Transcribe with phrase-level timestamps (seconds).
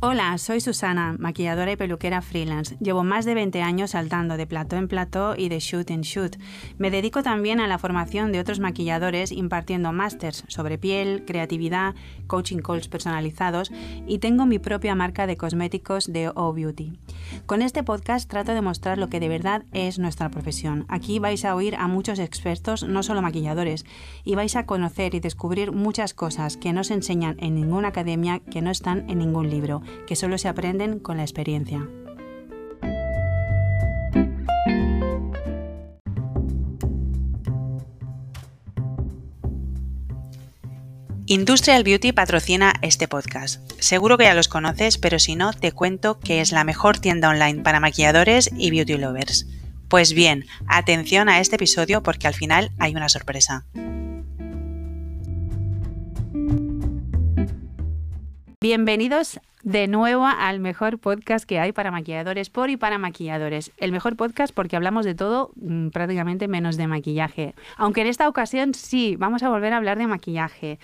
[0.00, 2.76] Hola, soy Susana, maquilladora y peluquera freelance.
[2.80, 6.36] Llevo más de 20 años saltando de plató en plató y de shoot en shoot.
[6.76, 11.94] Me dedico también a la formación de otros maquilladores impartiendo másters sobre piel, creatividad,
[12.26, 13.72] coaching calls personalizados
[14.06, 16.92] y tengo mi propia marca de cosméticos de O Beauty.
[17.46, 20.84] Con este podcast trato de mostrar lo que de verdad es nuestra profesión.
[20.88, 23.86] Aquí vais a oír a muchos expertos, no solo maquilladores,
[24.24, 28.40] y vais a conocer y descubrir muchas cosas que no se enseñan en ninguna academia,
[28.40, 31.86] que no están en ningún libro que solo se aprenden con la experiencia.
[41.28, 43.60] Industrial Beauty patrocina este podcast.
[43.80, 47.28] Seguro que ya los conoces, pero si no, te cuento que es la mejor tienda
[47.28, 49.48] online para maquilladores y beauty lovers.
[49.88, 53.66] Pues bien, atención a este episodio porque al final hay una sorpresa.
[58.68, 63.70] Bienvenidos de nuevo al mejor podcast que hay para maquilladores, por y para maquilladores.
[63.76, 67.54] El mejor podcast porque hablamos de todo mm, prácticamente menos de maquillaje.
[67.76, 70.80] Aunque en esta ocasión sí, vamos a volver a hablar de maquillaje.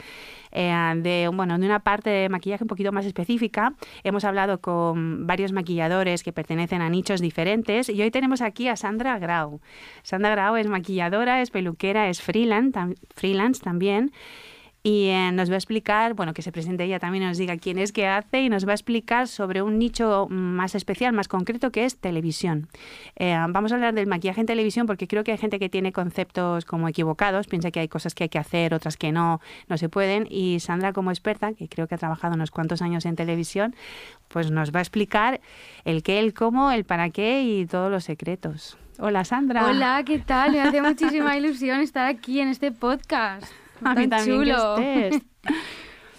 [0.52, 3.74] Eh, de, bueno, de una parte de maquillaje un poquito más específica.
[4.04, 8.76] Hemos hablado con varios maquilladores que pertenecen a nichos diferentes y hoy tenemos aquí a
[8.76, 9.60] Sandra Grau.
[10.04, 12.78] Sandra Grau es maquilladora, es peluquera, es freelance,
[13.16, 14.12] freelance también
[14.84, 17.78] y eh, nos va a explicar, bueno, que se presente ella también, nos diga quién
[17.78, 21.70] es, qué hace y nos va a explicar sobre un nicho más especial, más concreto,
[21.70, 22.68] que es televisión.
[23.14, 25.92] Eh, vamos a hablar del maquillaje en televisión porque creo que hay gente que tiene
[25.92, 29.78] conceptos como equivocados, piensa que hay cosas que hay que hacer, otras que no, no
[29.78, 30.26] se pueden.
[30.28, 33.76] Y Sandra, como experta, que creo que ha trabajado unos cuantos años en televisión,
[34.26, 35.40] pues nos va a explicar
[35.84, 38.76] el qué, el cómo, el para qué y todos los secretos.
[38.98, 39.64] Hola Sandra.
[39.64, 40.52] Hola, ¿qué tal?
[40.52, 43.61] Me hace muchísima ilusión estar aquí en este podcast.
[43.84, 44.76] A mí también chulo.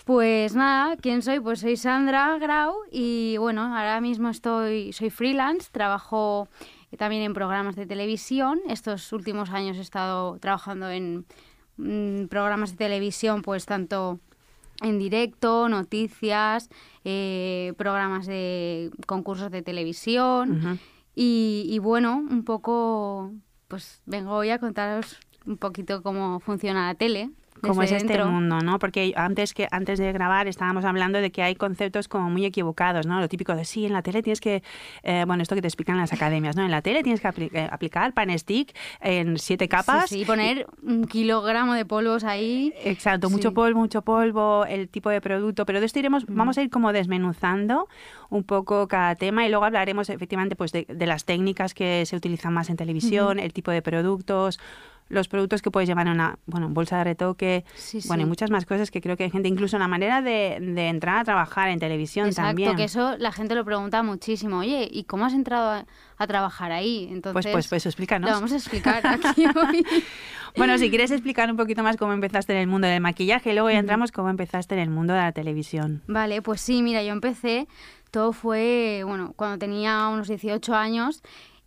[0.05, 1.39] Pues nada, ¿quién soy?
[1.39, 6.49] Pues soy Sandra Grau y bueno, ahora mismo estoy, soy freelance, trabajo
[6.97, 8.59] también en programas de televisión.
[8.67, 11.25] Estos últimos años he estado trabajando en
[11.77, 14.19] mm, programas de televisión, pues tanto
[14.81, 16.69] en directo, noticias,
[17.05, 20.81] eh, programas de concursos de televisión
[21.15, 23.31] y, y bueno, un poco,
[23.69, 27.31] pues vengo hoy a contaros un poquito cómo funciona la tele
[27.63, 28.79] cómo es este mundo, ¿no?
[28.79, 33.07] Porque antes que antes de grabar estábamos hablando de que hay conceptos como muy equivocados,
[33.07, 33.19] ¿no?
[33.19, 34.63] Lo típico de sí, en la tele tienes que,
[35.03, 36.63] eh, bueno, esto que te explican en las academias, ¿no?
[36.63, 40.09] En la tele tienes que eh, aplicar pan stick en siete capas.
[40.09, 42.73] Sí, poner un kilogramo de polvos ahí.
[42.83, 46.61] Exacto, mucho polvo, mucho polvo, el tipo de producto, pero de esto iremos, vamos a
[46.61, 47.87] ir como desmenuzando
[48.29, 52.53] un poco cada tema y luego hablaremos efectivamente pues de, las técnicas que se utilizan
[52.53, 54.59] más en televisión, el tipo de productos,
[55.09, 57.65] los productos que puedes llevar en una bueno, bolsa de retoque,
[58.07, 60.55] bueno, y muchas más cosas que creo que hay gente, incluso la manera de,
[60.87, 62.69] entrar a trabajar en televisión también.
[62.69, 64.59] Exacto, que eso la gente lo pregunta muchísimo.
[64.59, 65.85] Oye, ¿y cómo has entrado
[66.17, 67.09] a, trabajar ahí?
[67.11, 68.29] Entonces, pues, pues, pues explícanos.
[68.29, 69.85] Lo vamos a explicar aquí hoy.
[70.55, 73.53] bueno, si quieres explicar un poquito más cómo empezaste en el mundo del maquillaje, y
[73.53, 76.01] luego ya entramos cómo empezaste en el mundo de la televisión.
[76.07, 77.67] Vale, pues sí, mira, yo empecé,
[78.11, 81.21] todo fue, bueno, cuando tenía unos 18 años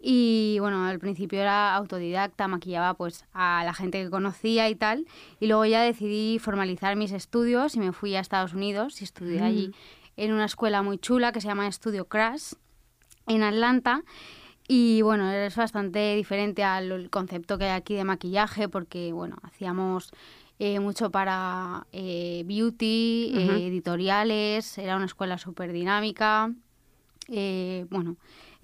[0.09, 5.05] y bueno, al principio era autodidacta, maquillaba pues a la gente que conocía y tal.
[5.41, 9.43] Y luego ya decidí formalizar mis estudios y me fui a Estados Unidos y estudié
[9.43, 9.72] allí mm.
[10.19, 12.53] en una escuela muy chula que se llama Estudio Crash
[13.27, 14.05] en Atlanta.
[14.69, 20.12] Y bueno, es bastante diferente al concepto que hay aquí de maquillaje porque bueno, hacíamos
[20.61, 26.53] eh, mucho para eh, beauty, eh, editoriales, era una escuela súper dinámica.
[27.27, 28.17] bueno,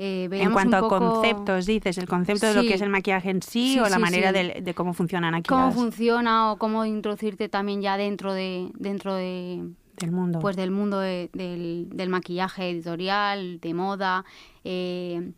[0.04, 3.40] eh, en cuanto a conceptos, dices, el concepto de lo que es el maquillaje en
[3.40, 5.46] sí, o la manera de, cómo funcionan aquí.
[5.46, 9.62] Cómo funciona o cómo introducirte también ya dentro de dentro de
[9.98, 10.40] del mundo.
[10.40, 14.24] Pues del mundo del, del, maquillaje editorial, de moda,
[14.64, 15.30] eh,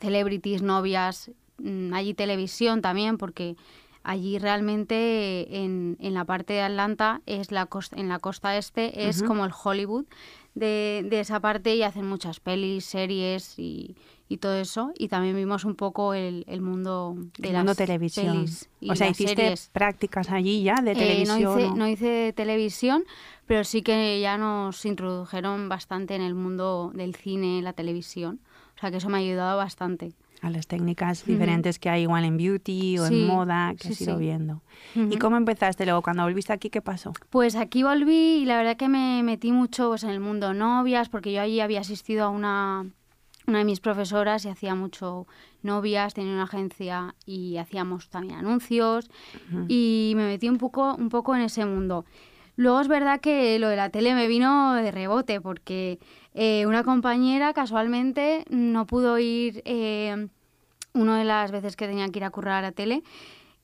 [0.00, 3.54] celebrities, novias, mm, allí televisión también, porque
[4.02, 9.08] allí realmente en, en la parte de Atlanta es la costa, en la costa este
[9.08, 10.06] es como el Hollywood
[10.54, 13.96] de, de, esa parte y hacen muchas pelis, series y,
[14.28, 14.92] y todo eso.
[14.96, 18.46] Y también vimos un poco el, el mundo de la televisión.
[18.88, 21.38] o sea, hiciste prácticas allí ya de televisión.
[21.40, 23.04] Eh, no, hice, no hice televisión,
[23.46, 28.40] pero sí que ya nos introdujeron bastante en el mundo del cine, la televisión.
[28.76, 32.24] O sea, que eso me ha ayudado bastante a las técnicas diferentes que hay igual
[32.24, 34.62] en beauty o en moda que has ido viendo.
[34.94, 36.02] ¿Y cómo empezaste luego?
[36.02, 37.12] Cuando volviste aquí, ¿qué pasó?
[37.30, 41.08] Pues aquí volví y la verdad que me metí mucho pues, en el mundo novias,
[41.08, 42.86] porque yo allí había asistido a una,
[43.46, 45.26] una de mis profesoras y hacía mucho
[45.62, 49.10] novias, tenía una agencia y hacíamos también anuncios
[49.68, 52.04] y me metí un poco, un poco en ese mundo.
[52.60, 55.98] Luego es verdad que lo de la tele me vino de rebote porque
[56.34, 60.28] eh, una compañera casualmente no pudo ir eh,
[60.92, 63.02] una de las veces que tenía que ir a currar a la tele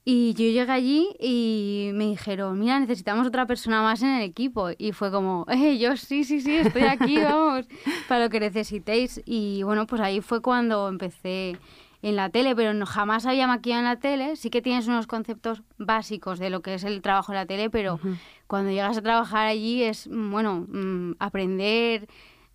[0.06, 4.70] y yo llegué allí y me dijeron, mira, necesitamos otra persona más en el equipo.
[4.78, 7.66] Y fue como, eh, yo sí, sí, sí, estoy aquí, vamos,
[8.08, 9.20] para lo que necesitéis.
[9.26, 11.58] Y bueno, pues ahí fue cuando empecé
[12.02, 14.36] en la tele, pero no, jamás había maquillado en la tele.
[14.36, 17.70] Sí que tienes unos conceptos básicos de lo que es el trabajo en la tele,
[17.70, 17.98] pero
[18.46, 22.08] cuando llegas a trabajar allí es, bueno, mm, aprender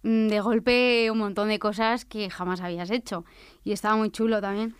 [0.03, 3.25] mm, de golpe un montón de cosas que jamás habías hecho.
[3.63, 4.75] Y estaba muy chulo también.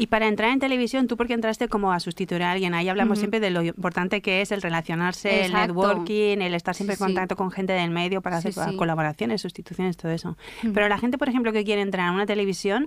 [0.00, 3.18] Y para entrar en televisión, tú porque entraste como a sustituir a alguien, ahí hablamos
[3.18, 7.34] siempre de lo importante que es el relacionarse, el networking, el estar siempre en contacto
[7.34, 10.38] con gente del medio para hacer colaboraciones, sustituciones, todo eso.
[10.72, 12.86] Pero la gente, por ejemplo, que quiere entrar a una televisión,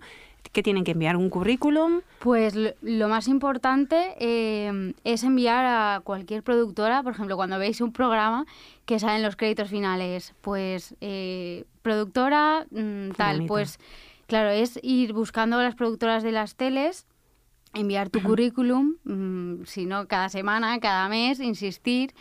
[0.52, 1.16] ¿qué tienen que enviar?
[1.18, 2.02] ¿Un currículum?
[2.20, 7.94] Pues lo, más importante eh, es enviar a cualquier productora, por ejemplo, cuando veis un
[7.94, 8.46] programa
[8.86, 13.80] que salen los créditos finales, pues eh, productora mm, tal, pues
[14.32, 17.06] Claro, es ir buscando a las productoras de las teles,
[17.74, 22.14] enviar tu currículum, mm, si no cada semana, cada mes, insistir.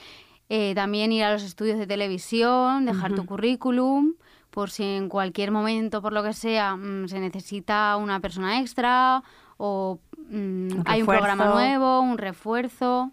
[0.48, 4.14] Eh, también ir a los estudios de televisión, dejar tu currículum,
[4.50, 9.22] por si en cualquier momento, por lo que sea, mm, se necesita una persona extra
[9.56, 9.98] o
[10.30, 13.12] mm, hay un programa nuevo, un refuerzo.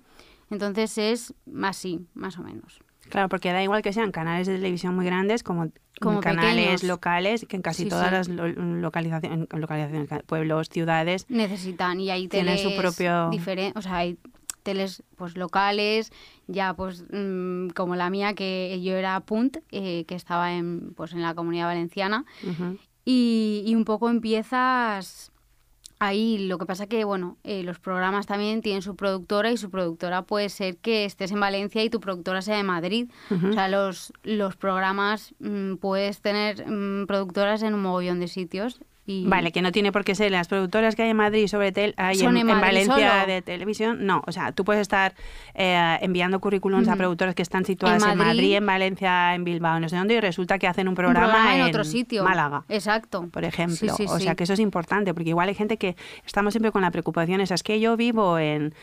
[0.50, 2.80] Entonces es así, más o menos.
[3.10, 5.72] Claro, porque da igual que sean canales de televisión muy grandes como,
[6.22, 12.58] canales locales, que en casi todas las localizaciones, localizaciones, pueblos, ciudades necesitan y ahí tienen
[12.58, 13.30] su propio
[13.76, 14.18] o sea, hay
[14.68, 16.12] teles pues locales,
[16.48, 21.14] ya pues mm, como la mía que yo era Punt, eh, que estaba en pues
[21.14, 22.26] en la Comunidad Valenciana.
[23.06, 25.32] Y, y un poco empiezas
[26.00, 26.38] Ahí.
[26.48, 30.22] Lo que pasa que, bueno, eh, los programas también tienen su productora y su productora
[30.22, 33.10] puede ser que estés en Valencia y tu productora sea de Madrid.
[33.32, 38.80] O sea, los, los programas mm, puedes tener mm, productoras en un mogollón de sitios
[39.08, 41.94] Vale, que no tiene por qué ser las productoras que hay en Madrid sobre tel
[41.96, 44.06] hay en, Valencia de televisión.
[44.06, 45.14] No, o sea, tú puedes estar
[45.54, 49.88] eh, enviando currículums a productoras que están situadas en Madrid, en, Valencia, en Bilbao, no
[49.88, 52.24] sé dónde, y resulta que hacen un programa, en, otro sitio.
[52.24, 52.66] Málaga.
[52.68, 53.30] Exacto.
[53.32, 53.94] Por ejemplo.
[53.94, 55.96] o sea, que eso es importante, porque igual hay gente que
[56.26, 58.74] estamos siempre con la preocupación, esa es que yo vivo en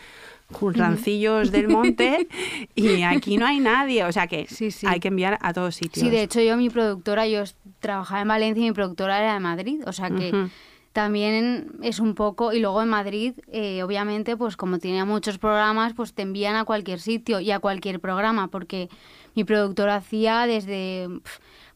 [0.74, 2.28] rancillos del monte
[2.74, 4.04] y aquí no hay nadie.
[4.04, 4.46] O sea que
[4.86, 6.04] hay que enviar a todos sitios.
[6.04, 7.42] Sí, de hecho yo mi productora, yo
[7.80, 9.82] trabajaba en Valencia y mi productora era de Madrid.
[9.86, 10.48] O sea que
[10.92, 12.52] también es un poco...
[12.52, 16.64] Y luego en Madrid, eh, obviamente, pues como tenía muchos programas, pues te envían a
[16.64, 18.48] cualquier sitio y a cualquier programa.
[18.48, 18.88] Porque
[19.34, 21.08] mi productora hacía desde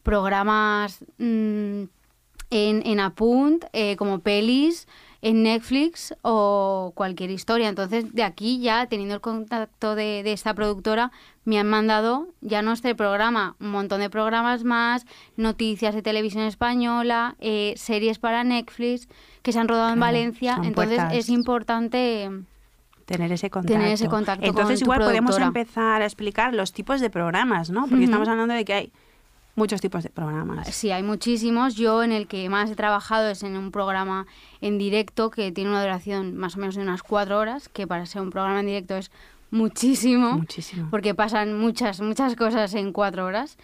[0.03, 1.83] programas mm,
[2.49, 4.87] en, en Apunt, eh, como pelis
[5.21, 7.69] en Netflix o cualquier historia.
[7.69, 11.11] Entonces, de aquí ya, teniendo el contacto de, esta productora,
[11.45, 15.05] me han mandado ya no este programa, un montón de programas más,
[15.35, 19.07] noticias de televisión española, eh, series para Netflix
[19.41, 20.59] que se han rodado en Valencia.
[20.63, 22.29] Entonces, es importante
[23.05, 24.45] tener ese contacto.
[24.45, 27.87] Entonces, igual podemos empezar a explicar los tipos de programas, ¿no?
[27.87, 28.91] Porque estamos hablando de que hay
[29.59, 30.73] muchos tipos de programas.
[30.73, 31.75] Sí, hay muchísimos.
[31.75, 34.25] Yo en el que más he trabajado es en un programa
[34.61, 38.05] en directo que tiene una duración más o menos de unas cuatro horas, que para
[38.05, 39.11] ser un programa en directo es
[39.51, 40.33] muchísimo.
[40.33, 40.87] Muchísimo.
[40.89, 43.57] Porque pasan muchas, muchas cosas en cuatro horas.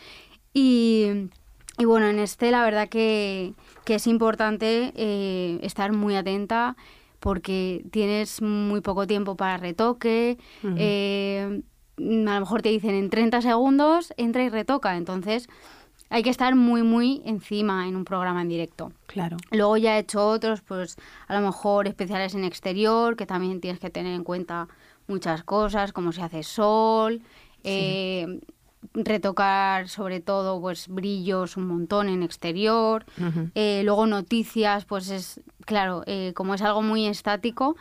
[0.53, 1.29] Y,
[1.77, 3.53] y bueno, en este la verdad que,
[3.86, 6.75] que es importante eh, estar muy atenta
[7.22, 10.38] porque tienes muy poco tiempo para retoque.
[10.77, 11.62] Eh,
[11.98, 14.98] a lo mejor te dicen en 30 segundos, entra y retoca.
[14.98, 15.48] Entonces,
[16.09, 18.91] hay que estar muy, muy encima en un programa en directo.
[19.07, 19.38] Claro.
[19.51, 20.97] Luego ya he hecho otros, pues
[21.27, 24.67] a lo mejor especiales en exterior, que también tienes que tener en cuenta
[25.07, 27.21] muchas cosas, como se hace sol,
[27.63, 28.39] eh,
[28.93, 33.05] retocar sobre todo pues brillos un montón en exterior.
[33.55, 37.75] Eh, luego noticias, pues es, claro, eh, como es algo muy estático,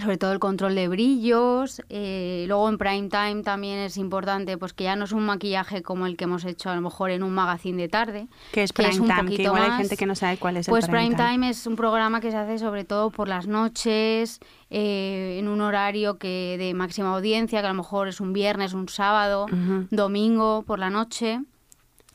[0.00, 1.82] sobre todo el control de brillos.
[1.88, 5.82] Eh, luego en prime time también es importante, pues que ya no es un maquillaje
[5.82, 8.28] como el que hemos hecho a lo mejor en un magazine de tarde.
[8.52, 10.90] Que es prime time, que igual hay gente que no sabe cuál es pues el
[10.90, 11.50] prime, prime time.
[11.50, 14.40] es un programa que se hace sobre todo por las noches,
[14.70, 18.74] eh, en un horario que de máxima audiencia, que a lo mejor es un viernes,
[18.74, 19.46] un sábado,
[19.90, 21.40] domingo por la noche.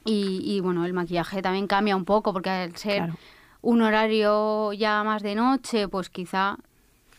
[0.05, 3.13] Y, y, bueno, el maquillaje también cambia un poco porque al ser
[3.61, 6.57] un horario ya más de noche, pues quizá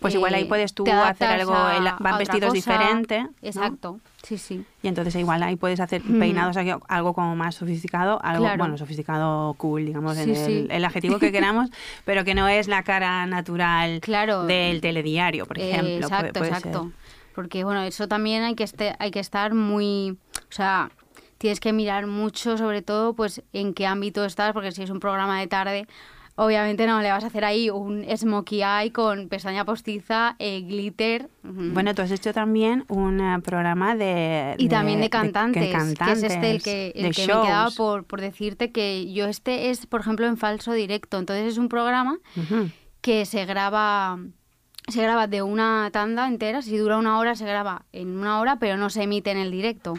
[0.04, 3.25] pues igual ahí puedes tú hacer algo, van vestidos diferentes.
[3.40, 4.62] Exacto, sí, sí.
[4.82, 6.58] Y entonces igual ahí puedes hacer peinados,
[6.88, 11.70] algo como más sofisticado, algo, bueno, sofisticado cool, digamos, en el, adjetivo que queramos,
[12.04, 14.00] pero que no es la cara natural
[14.46, 16.06] del telediario, por ejemplo.
[16.06, 16.92] exacto, exacto.
[17.34, 20.18] Porque, bueno, eso también hay que, este, hay que estar muy...
[20.37, 20.90] O sea,
[21.38, 25.00] tienes que mirar mucho, sobre todo, pues en qué ámbito estás, porque si es un
[25.00, 25.87] programa de tarde,
[26.36, 31.28] obviamente no le vas a hacer ahí un smokey eye con pestaña postiza, eh, glitter.
[31.42, 34.54] Bueno, tú has hecho también un eh, programa de...
[34.58, 38.20] Y también de cantantes, que es este el que, el que me quedaba por, por,
[38.20, 41.18] decirte que yo este es, por ejemplo, en falso directo.
[41.18, 42.18] Entonces es un programa
[43.00, 44.18] que se graba
[44.88, 48.58] se graba de una tanda entera, si dura una hora se graba en una hora,
[48.58, 49.94] pero no se emite en el directo.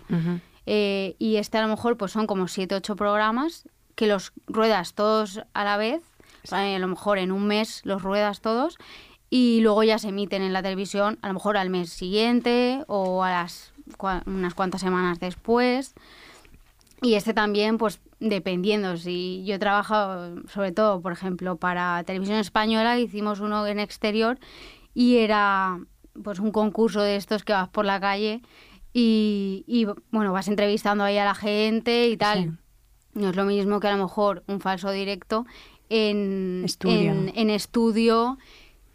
[0.67, 4.93] Eh, y este a lo mejor pues son como siete, ocho programas que los ruedas
[4.93, 6.01] todos a la vez,
[6.53, 8.77] a lo mejor en un mes los ruedas todos
[9.29, 13.23] y luego ya se emiten en la televisión, a lo mejor al mes siguiente o
[13.23, 13.73] a las
[14.25, 15.93] unas cuantas semanas después.
[17.01, 22.37] Y este también, pues dependiendo, si yo he trabajado sobre todo, por ejemplo, para televisión
[22.37, 24.39] española, hicimos uno en exterior
[24.93, 25.79] y era
[26.23, 28.41] pues un concurso de estos que vas por la calle
[28.97, 32.57] y, bueno, vas entrevistando ahí a la gente y tal.
[33.13, 35.45] No es lo mismo que a lo mejor un falso directo
[35.89, 37.11] en estudio.
[37.33, 38.37] En, estudio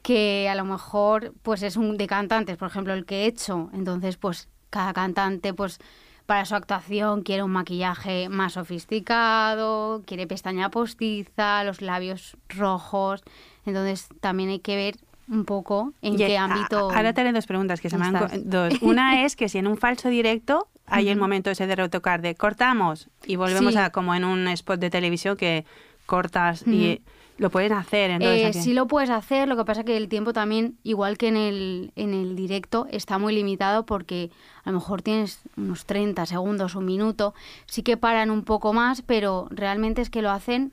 [0.03, 3.71] que a lo mejor pues es un de cantantes, por ejemplo, el que he hecho.
[3.73, 5.79] Entonces, pues cada cantante pues
[6.27, 13.23] para su actuación quiere un maquillaje más sofisticado, quiere pestaña postiza, los labios rojos.
[13.67, 14.97] Entonces, también hay que ver
[15.31, 16.91] un poco en qué ámbito.
[16.91, 18.75] ahora te haré dos preguntas que se me han dos.
[18.83, 22.35] Una es que si en un falso directo hay el momento ese de retocar de
[22.35, 25.65] cortamos y volvemos a como en un spot de televisión que
[26.11, 27.01] cortas y
[27.39, 28.11] lo pueden hacer.
[28.11, 31.29] Entonces, eh, sí lo puedes hacer, lo que pasa que el tiempo también, igual que
[31.29, 34.31] en el, en el directo, está muy limitado porque
[34.65, 37.33] a lo mejor tienes unos 30 segundos, un minuto,
[37.67, 40.73] sí que paran un poco más, pero realmente es que lo hacen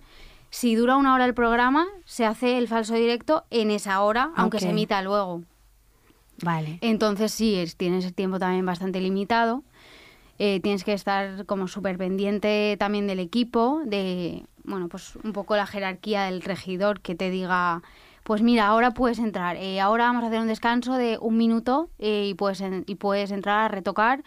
[0.50, 4.60] si dura una hora el programa, se hace el falso directo en esa hora, aunque
[4.60, 5.44] se emita luego.
[6.41, 6.79] Vale.
[6.82, 9.63] Entonces sí, tienes el tiempo también bastante limitado.
[10.39, 15.55] Eh, tienes que estar como súper pendiente también del equipo, de, bueno, pues un poco
[15.55, 17.81] la jerarquía del regidor que te diga,
[18.24, 21.89] pues mira, ahora puedes entrar, eh, ahora vamos a hacer un descanso de un minuto
[21.97, 24.24] eh, y, puedes y puedes entrar a retocar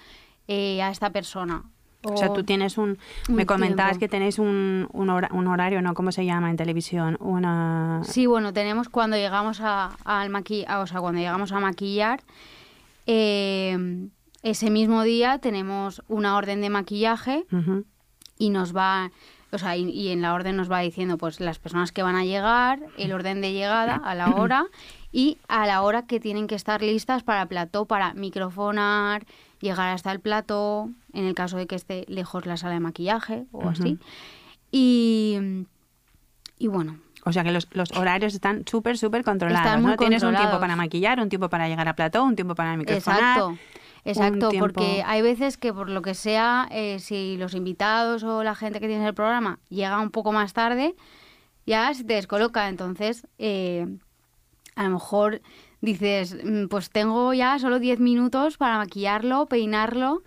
[0.48, 1.62] a esta persona.
[2.02, 2.98] O, sea, tú tienes un...
[3.28, 5.92] me comentabas que tenéis un, un, horario, ¿no?
[5.92, 7.18] ¿Cómo se llama en televisión?
[7.20, 8.00] Una...
[8.04, 12.22] Sí, bueno, tenemos cuando llegamos a, al o sea, cuando llegamos a maquillar,
[13.06, 14.08] eh,
[14.42, 17.44] ese mismo día tenemos una orden de maquillaje
[18.38, 19.10] y nos va...
[19.52, 22.16] O sea, y, y, en la orden nos va diciendo pues las personas que van
[22.16, 24.66] a llegar, el orden de llegada a la hora
[25.12, 29.26] y a la hora que tienen que estar listas para plató, para microfonar,
[29.60, 33.44] llegar hasta el plato, en el caso de que esté lejos la sala de maquillaje
[33.52, 33.98] o así.
[34.70, 35.66] Y,
[36.58, 36.98] y bueno.
[37.24, 37.66] O sea que los,
[37.96, 39.96] horarios están súper, súper controlados, ¿no?
[39.96, 43.20] Tienes un tiempo para maquillar, un tiempo para llegar a plató, un tiempo para microfonar.
[43.20, 43.58] Exacto.
[44.04, 48.54] Exacto, porque hay veces que por lo que sea, eh, si los invitados o la
[48.54, 50.94] gente que tiene el programa llega un poco más tarde,
[51.66, 52.68] ya se te descoloca.
[52.68, 53.86] Entonces, eh,
[54.74, 55.42] a lo mejor
[55.80, 60.22] dices, mm, pues tengo ya solo 10 minutos para maquillarlo, peinarlo.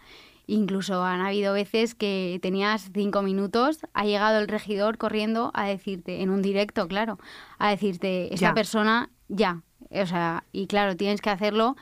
[0.45, 6.21] Incluso han habido veces que tenías 5 minutos, ha llegado el regidor corriendo a decirte,
[6.21, 7.17] en un directo, claro,
[7.59, 9.61] a decirte, esta persona ya.
[9.89, 11.75] O sea, y claro, tienes que hacerlo,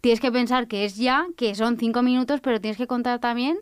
[0.00, 3.58] tienes que pensar que es ya, que son 5 minutos, pero tienes que contar también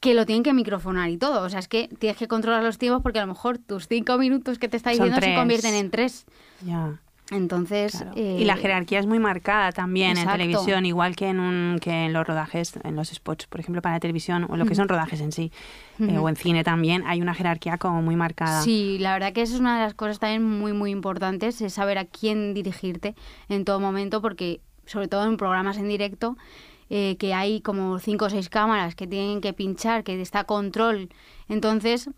[0.00, 1.42] que lo tienen que microfonar y todo.
[1.42, 4.18] O sea, es que tienes que controlar los tiempos porque a lo mejor tus 5
[4.18, 6.26] minutos que te está diciendo se convierten en 3.
[6.64, 7.00] Ya.
[7.30, 11.78] Entonces, y la eh, jerarquía es muy marcada también en televisión, igual que en un,
[11.80, 14.88] que en los rodajes, en los spots, por ejemplo, para televisión o lo que son
[14.88, 15.52] rodajes en sí,
[16.00, 18.62] eh, o en cine también, hay una jerarquía como muy marcada.
[18.62, 21.72] Sí, la verdad que eso es una de las cosas también muy muy importantes, es
[21.72, 23.14] saber a quién dirigirte
[23.48, 26.36] en todo momento, porque sobre todo en programas en directo,
[26.88, 31.08] eh, que hay como cinco o seis cámaras que tienen que pinchar, que está control,
[31.48, 32.10] entonces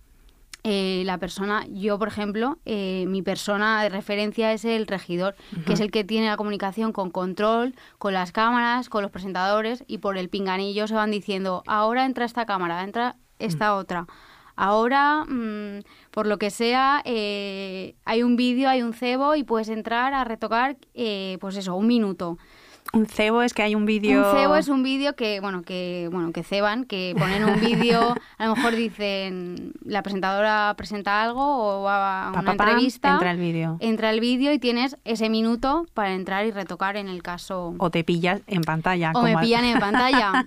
[0.65, 5.35] eh, la persona, yo por ejemplo, eh, mi persona de referencia es el regidor,
[5.67, 9.83] que es el que tiene la comunicación con control, con las cámaras, con los presentadores
[9.89, 13.77] y por el pinganillo se van diciendo, ahora entra esta cámara, entra esta mm.
[13.77, 14.07] otra.
[14.55, 15.81] Ahora, mm,
[16.13, 20.23] por lo que sea, eh, hay un vídeo, hay un cebo y puedes entrar a
[20.23, 20.77] retocar,
[21.41, 22.39] pues eso, un minuto.
[22.93, 24.19] Un cebo es que hay un vídeo.
[24.19, 28.15] Un cebo es un vídeo que, bueno, que, bueno, que ceban, que ponen un vídeo,
[28.39, 33.15] a lo mejor dicen, la presentadora presenta algo o va a una entrevista.
[33.15, 33.79] Entra el vídeo.
[33.81, 37.75] Entra el vídeo y tienes ese minuto para entrar y retocar en el caso.
[37.79, 39.13] O te pillas en pantalla.
[39.15, 40.45] O me pillan en pantalla.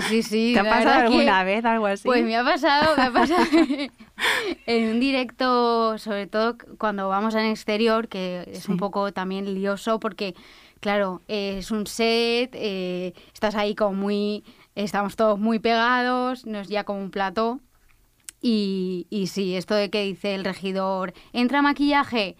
[0.00, 0.52] Sí, sí.
[0.54, 2.04] ¿Te ha pasado alguna vez algo así?
[2.04, 3.44] Pues me ha pasado, me ha pasado.
[4.66, 10.00] en un directo, sobre todo cuando vamos en exterior, que es un poco también lioso
[10.00, 10.34] porque,
[10.84, 16.68] claro, es un set, eh, estás ahí como muy, estamos todos muy pegados, no es
[16.68, 17.58] ya como un plató.
[18.42, 22.36] Y, y sí, esto de que dice el regidor, entra maquillaje,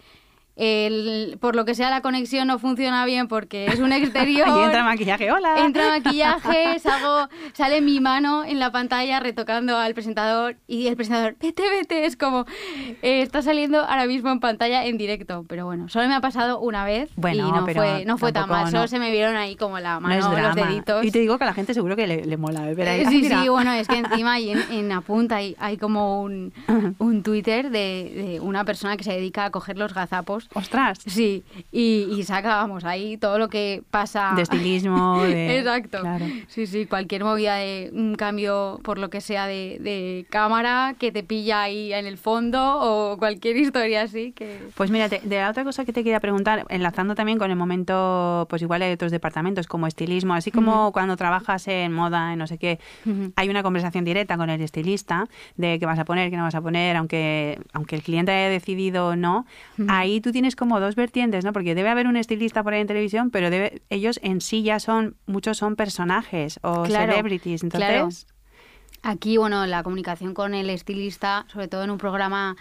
[0.56, 4.46] el, por lo que sea la conexión no funciona bien porque es un exterior.
[4.56, 5.58] y entra maquillaje, hola.
[5.58, 11.37] Entra maquillaje, salgo, sale mi mano en la pantalla retocando al presentador y el presentador,
[11.40, 12.46] vete, vete, es como,
[13.02, 15.44] eh, está saliendo ahora mismo en pantalla en directo.
[15.49, 18.49] Pero bueno, solo me ha pasado una vez bueno, y no fue, no fue tan
[18.49, 21.04] mal, solo se me vieron ahí como la mano, los deditos.
[21.04, 23.06] Y te digo que a la gente seguro que le, mola ver ahí.
[23.06, 26.52] Sí, sí, bueno, es que encima en, en Apunta hay, hay como un,
[26.99, 30.98] un Twitter de, de una persona que se dedica a coger los gazapos ¡Ostras!
[31.06, 34.32] Sí, y, y sacábamos ahí todo lo que pasa.
[34.36, 35.58] De estilismo, de...
[35.58, 36.02] Exacto.
[36.48, 41.12] Sí, sí, cualquier movida de un cambio, por lo que sea, de, de, cámara que
[41.12, 44.32] te pilla ahí en el fondo o cualquier historia así.
[44.32, 47.56] que Pues mira, de la otra cosa que te quería preguntar, enlazando también con el
[47.56, 52.38] momento, pues igual hay otros departamentos como estilismo, así como cuando trabajas en moda, en
[52.38, 52.78] no sé qué,
[53.36, 56.54] hay una conversación directa con el estilista de qué vas a poner, qué no vas
[56.54, 59.46] a poner, aunque, aunque el cliente haya decidido o no,
[59.88, 61.54] ahí tú tienes como dos vertientes, ¿no?
[61.54, 64.78] Porque debe haber un estilista por ahí en televisión, pero debe, ellos en sí ya
[64.78, 67.62] son, muchos son personajes o celebrities.
[67.62, 68.26] Entonces.
[69.02, 72.56] Aquí, bueno, la comunicación con el estilista, sobre todo en un programa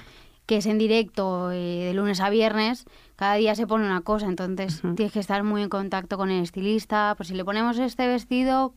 [0.46, 4.27] que es en directo eh, de lunes a viernes, cada día se pone una cosa,
[4.27, 8.08] entonces tienes que estar muy en contacto con el estilista, pues si le ponemos este
[8.08, 8.74] vestido,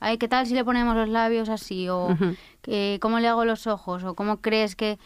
[0.00, 1.88] ay, ¿qué tal si le ponemos los labios así?
[1.88, 2.16] O
[3.00, 4.04] ¿cómo le hago los ojos?
[4.04, 4.98] O ¿cómo crees que...?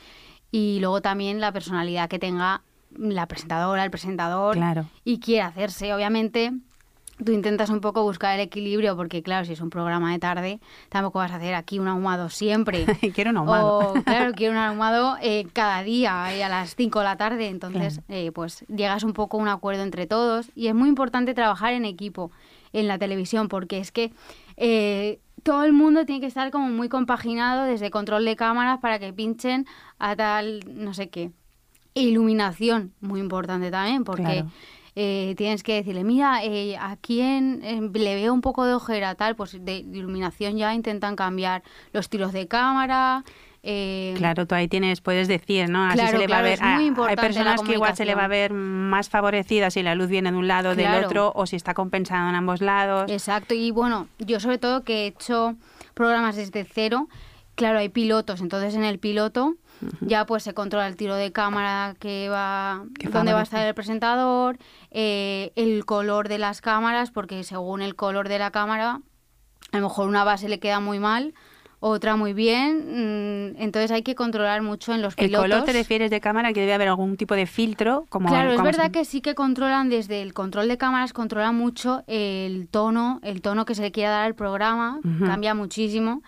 [0.50, 2.62] Y luego también la personalidad que tenga
[2.98, 4.86] la presentadora, el presentador, claro.
[5.04, 5.92] y quiere hacerse.
[5.94, 6.52] Obviamente,
[7.24, 10.60] tú intentas un poco buscar el equilibrio, porque claro, si es un programa de tarde,
[10.88, 12.86] tampoco vas a hacer aquí un ahumado siempre.
[13.14, 13.94] quiero un ahumado.
[14.04, 17.48] claro, quiero un ahumado eh, cada día y a las 5 de la tarde.
[17.48, 20.50] Entonces, eh, pues llegas un poco a un acuerdo entre todos.
[20.54, 22.30] Y es muy importante trabajar en equipo
[22.72, 24.12] en la televisión, porque es que
[24.56, 28.98] eh, todo el mundo tiene que estar como muy compaginado desde control de cámaras para
[28.98, 29.66] que pinchen
[29.98, 31.30] a tal no sé qué.
[31.94, 34.44] Iluminación, muy importante también, porque
[34.94, 39.14] eh, tienes que decirle, mira, eh, a quién eh, le veo un poco de ojera,
[39.14, 41.62] tal, pues de, iluminación ya intentan cambiar
[41.94, 43.24] los tiros de cámara.
[43.62, 45.84] claro, tú ahí tienes, puedes decir, ¿no?
[45.84, 46.58] Así se le va a ver.
[46.62, 50.30] hay personas que igual se le va a ver más favorecida si la luz viene
[50.30, 53.10] de un lado o del otro o si está compensado en ambos lados.
[53.10, 55.56] Exacto, y bueno, yo sobre todo que he hecho
[55.94, 57.08] programas desde cero,
[57.54, 59.54] claro, hay pilotos, entonces en el piloto
[60.00, 63.74] ya pues se controla el tiro de cámara que va, dónde va a estar el
[63.74, 64.58] presentador,
[64.90, 69.00] eh, el color de las cámaras, porque según el color de la cámara,
[69.72, 71.34] a lo mejor una base le queda muy mal,
[71.84, 73.54] otra muy bien.
[73.56, 75.44] Mm, entonces hay que controlar mucho en los pilotos.
[75.44, 78.06] ¿El color te refieres de cámara que debe haber algún tipo de filtro?
[78.08, 82.04] Como claro, es verdad que sí que controlan desde el control de cámaras, controlan mucho
[82.06, 86.22] el tono, el tono que se le quiera dar al programa, cambia muchísimo.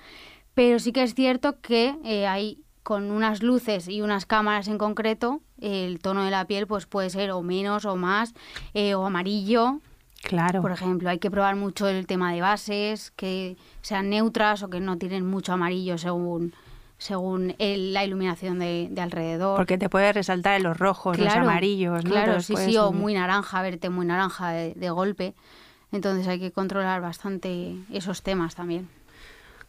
[0.55, 4.79] Pero sí que es cierto que eh, hay con unas luces y unas cámaras en
[4.79, 8.35] concreto, el tono de la piel pues puede ser o menos o más,
[8.75, 9.81] eh, o amarillo.
[10.23, 10.63] Claro.
[10.63, 14.81] Por ejemplo, hay que probar mucho el tema de bases, que sean neutras o que
[14.81, 16.55] no tienen mucho amarillo según
[16.97, 19.57] según la iluminación de, alrededor.
[19.57, 22.11] Porque te puede resaltar en los rojos, los amarillos, ¿no?
[22.11, 25.35] Claro, sí, sí, o muy naranja, verte muy naranja de golpe.
[25.91, 28.89] Entonces hay que controlar bastante esos temas también.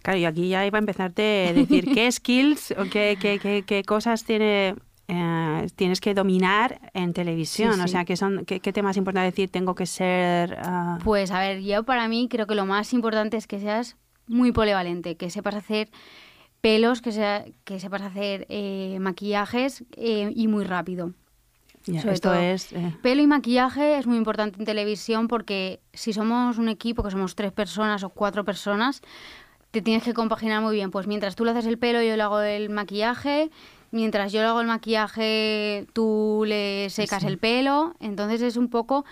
[0.06, 3.84] Claro, y aquí ya iba a empezarte a decir qué skills o qué, qué, qué,
[3.84, 4.76] cosas tiene,
[5.08, 7.82] eh, tienes que dominar en televisión.
[7.82, 9.50] O sea, ¿qué, son, qué, qué temas importante decir?
[9.50, 10.60] Tengo que ser...
[10.62, 13.98] Ah, pues a ver, yo para mí creo que lo más importante es que seas
[14.28, 15.90] muy polivalente, que sepas hacer
[16.62, 21.14] pelos, que, sea, que sepas hacer eh, maquillajes eh, y muy rápido.
[21.88, 27.02] esto es pelo y maquillaje es muy importante en televisión porque si somos un equipo
[27.02, 29.02] que somos tres personas o cuatro personas
[29.76, 30.90] te tienes que compaginar muy bien.
[30.90, 33.52] Pues mientras tú le haces el pelo, yo le hago el maquillaje.
[33.92, 37.94] Mientras yo le hago el maquillaje, tú le secas el pelo.
[38.00, 39.04] Entonces es un poco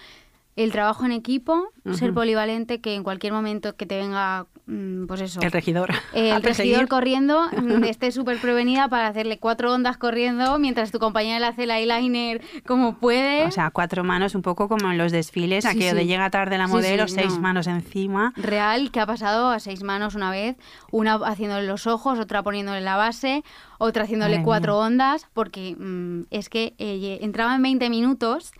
[0.56, 5.20] el trabajo en equipo, ser polivalente, que en cualquier momento que te venga Mm, pues
[5.20, 5.42] eso.
[5.42, 5.92] El regidor.
[6.14, 11.40] el regidor corriendo, mm, esté súper prevenida para hacerle cuatro ondas corriendo mientras tu compañera
[11.40, 13.46] le hace el eyeliner como puede.
[13.46, 16.68] O sea, cuatro manos un poco como en los desfiles, aquello de llega tarde la
[16.68, 18.34] modelo, seis manos encima.
[18.38, 20.56] Real, que ha pasado a seis manos una vez,
[20.92, 23.44] una haciéndole los ojos, otra poniéndole la base,
[23.80, 28.52] otra haciéndole cuatro ondas, porque mm, es que eh, entraba en 20 minutos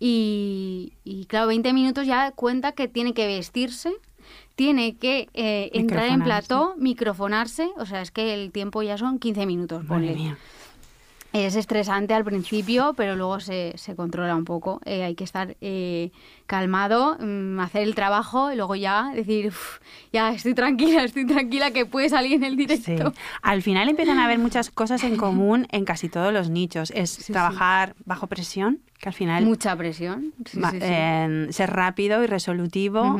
[0.00, 3.92] y, y claro, 20 minutos ya cuenta que tiene que vestirse
[4.54, 9.18] tiene que eh, entrar en plató, microfonarse, o sea, es que el tiempo ya son
[9.18, 10.36] 15 minutos, ponle.
[11.32, 14.80] Es estresante al principio, pero luego se, se controla un poco.
[14.84, 16.12] Eh, hay que estar eh,
[16.46, 19.78] calmado, mm, hacer el trabajo y luego ya decir, "Uf,
[20.12, 22.66] ya estoy tranquila, estoy tranquila que puede salir en el Sí.
[22.66, 23.12] directo.
[23.42, 26.90] Al final empiezan a haber muchas cosas en común en casi todos los nichos.
[26.94, 27.32] Es Sí, sí.
[27.32, 30.32] trabajar bajo presión, que al final Mucha presión.
[30.44, 30.86] Sí, va- sí, sí.
[30.86, 33.18] eh, ser rápido y resolutivo,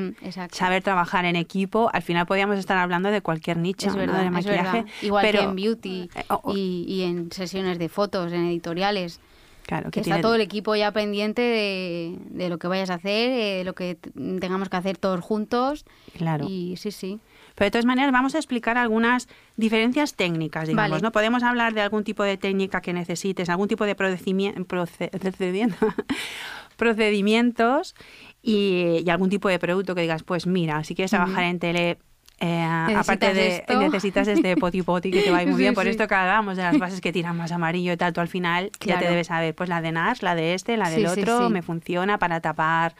[0.50, 1.90] saber trabajar en equipo.
[1.92, 4.00] Al final podríamos estar hablando de cualquier nicho Es ¿no?
[4.00, 4.76] verdad, de es maquillaje.
[4.82, 4.92] verdad.
[5.02, 9.20] Igual pero, que en beauty eh, y en sesiones de fotos, en editoriales.
[9.66, 12.94] Claro, Que que está todo el equipo ya pendiente de, de lo que vayas a
[12.94, 13.96] hacer, eh, de lo que
[14.40, 15.84] tengamos que hacer todos juntos.
[16.16, 16.46] Claro.
[16.48, 17.20] Y sí, sí.
[17.54, 21.02] Pero de todas maneras vamos a explicar algunas diferencias técnicas, digamos, Vale.
[21.02, 21.12] ¿no?
[21.12, 24.64] Podemos hablar de algún tipo de técnica que necesites, algún tipo de procedimiento,
[26.76, 27.94] procedimientos
[28.42, 31.98] y, y algún tipo de producto que digas, pues mira, si quieres trabajar en tele,
[32.40, 32.64] eh,
[32.96, 33.78] aparte de esto.
[33.80, 35.90] necesitas este poti poti que te va a ir muy Sí, bien, por sí.
[35.90, 38.70] esto que hablábamos de las bases que tiran más amarillo y tal, tú al final
[38.80, 41.48] ya te debes saber, pues la de NARS, la de este, la del Sí, otro,
[41.50, 42.94] me funciona para tapar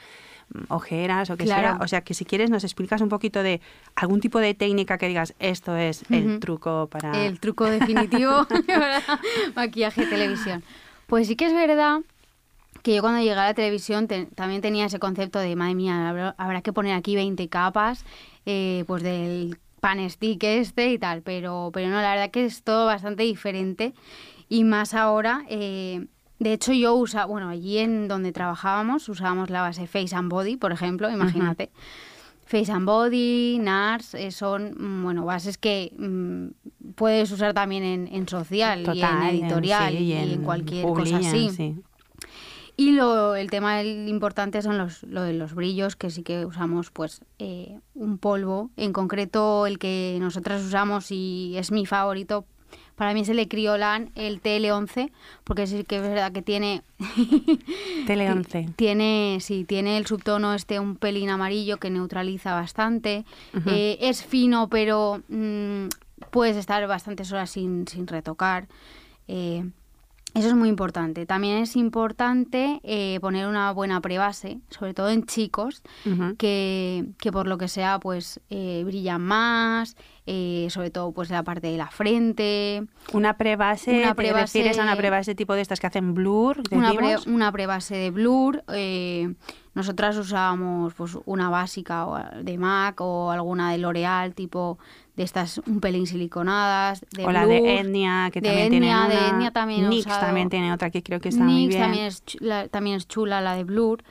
[0.55, 1.59] mm, ojeras o que sea.
[1.59, 1.79] Claro.
[1.83, 3.61] O sea, que si quieres nos explicas un poquito de
[3.97, 7.25] algún tipo de técnica que digas, esto es el truco para...
[7.27, 9.03] El truco definitivo para
[9.55, 10.63] maquillaje de televisión.
[11.07, 12.01] Pues sí que es verdad
[12.85, 16.07] que yo cuando llegué a la televisión te- también tenía ese concepto de, madre mía,
[16.11, 18.05] habrá, habrá que poner aquí 20 capas,
[18.45, 22.63] eh, pues del pan stick este y tal, pero, pero no, la verdad que es
[22.63, 23.95] todo bastante diferente
[24.51, 26.07] y más ahora, eh,
[26.39, 30.57] de hecho yo usaba, bueno, allí en donde trabajábamos usábamos la base Face and Body,
[30.57, 31.71] por ejemplo, imagínate.
[32.45, 38.09] Face and Body, NARS, eh, son mm, bueno bases que mm, puedes usar también en,
[38.09, 41.49] en social y en editorial sí, y, en cualquier cosa así.
[41.49, 41.77] sí.
[42.77, 46.45] Y lo, el tema el importante son los, lo de los brillos, que sí que
[46.45, 52.47] usamos pues eh, un polvo, en concreto el que nosotras usamos y es mi favorito.
[52.97, 55.11] Para mí es el de Criolan, el TL11,
[55.45, 56.83] porque sí que es verdad que tiene
[58.07, 58.69] Tele Ti- 11.
[58.77, 63.25] Tiene, sí, tiene el subtono este un pelín amarillo que neutraliza bastante.
[63.67, 65.87] Eh, es fino, pero mm,
[66.31, 68.67] puedes estar bastantes horas sin, sin retocar.
[69.29, 69.65] Eh,
[70.35, 71.27] eso es muy importante.
[71.27, 75.83] También es importante eh, poner una buena prebase, sobre todo en chicos,
[76.39, 81.43] que, que por lo que sea, pues eh, brillan más, eh, sobre todo pues la
[81.43, 82.85] parte de la frente.
[83.13, 86.63] Una prebase, Una ¿te prebase- refieres a una prebase tipo de estas que hacen blur?
[86.71, 88.65] una, pre- una prebase de blur.
[88.73, 89.35] eh,
[89.75, 94.79] nosotras usábamos pues, una básica o de MAC o alguna de L'Oreal, tipo
[95.17, 97.05] de estas un pelín siliconadas.
[97.13, 99.09] De o la de etnia, que de también etnia, tiene una.
[99.09, 100.21] de etnia también usado.
[100.21, 101.81] también tiene otra que creo que está muy bien.
[101.83, 104.03] también es, chu- la- también es chula, la de blur.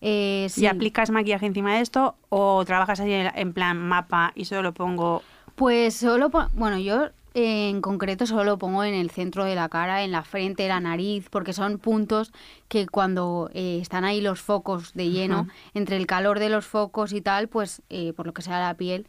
[0.00, 4.72] Eh, ¿Y aplicas maquillaje encima de esto o trabajas ahí en plan mapa y solo
[4.72, 5.22] pongo
[5.56, 10.02] Pues solo, bueno, yo en concreto solo lo pongo en el centro de la cara,
[10.04, 12.32] en la frente, la nariz, porque son puntos
[12.68, 17.12] que cuando eh, están ahí los focos de lleno, entre el calor de los focos
[17.12, 19.06] y tal, pues eh, por lo que sea la piel,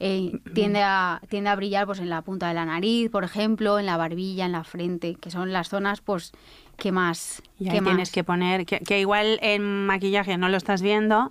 [0.00, 3.78] eh, tiende, a, tiende a brillar pues en la punta de la nariz, por ejemplo,
[3.78, 6.32] en la barbilla, en la frente, que son las zonas pues
[6.76, 7.42] que más...
[7.58, 8.12] y tienes más.
[8.12, 11.30] que poner que, que igual en maquillaje no lo estás viendo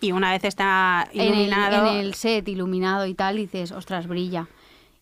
[0.00, 4.06] y una vez está en el, iluminado en el set iluminado y tal, dices, ostras,
[4.06, 4.48] brilla.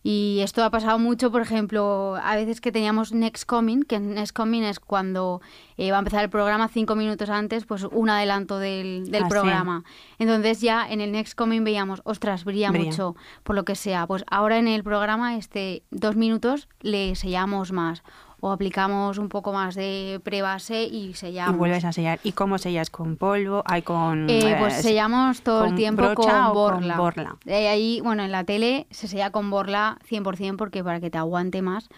[0.07, 4.35] Y esto ha pasado mucho, por ejemplo, a veces que teníamos Next Coming, que Next
[4.35, 5.41] Coming es cuando
[5.77, 9.25] eh, va a empezar el programa cinco minutos antes, pues un adelanto del, del Ah,
[9.25, 9.31] sí.
[9.31, 9.83] programa.
[10.19, 12.85] Entonces ya en el Next Coming veíamos, ostras, brilla, Brilla.
[12.91, 14.05] mucho, por lo que sea.
[14.05, 18.03] Pues ahora en el programa, este dos minutos, le sellamos más.
[18.41, 21.57] O aplicamos un poco más de prebase y y sellamos.
[21.57, 22.19] vuelves a sellar.
[22.23, 22.89] ¿Y cómo sellas?
[22.89, 23.63] ¿Con polvo?
[23.65, 24.29] ¿Hay con...?
[24.29, 26.97] Eh, pues eh, sellamos todo el tiempo brocha con o con borla.
[26.97, 27.35] borla?
[27.45, 31.17] Eh, ahí, bueno, en la tele se sella con borla 100% porque para que te
[31.17, 31.89] aguante más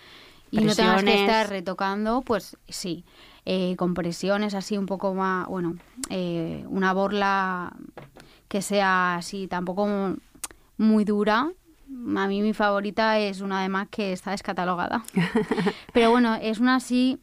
[0.51, 1.21] y no tengas que Presiones.
[1.21, 3.03] estar retocando, pues sí.
[3.45, 5.75] Eh, con presiones así un poco más, bueno,
[6.09, 7.73] eh, una borla
[8.49, 9.87] que sea así tampoco
[10.77, 11.49] muy dura.
[12.17, 15.03] A mí mi favorita es una además que está descatalogada.
[15.93, 17.19] Pero bueno, es una así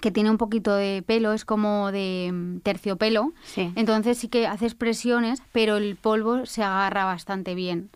[0.00, 3.32] que tiene un poquito de pelo, es como de mm, terciopelo.
[3.44, 3.72] Sí.
[3.76, 7.90] Entonces sí que haces presiones, pero el polvo se agarra bastante bien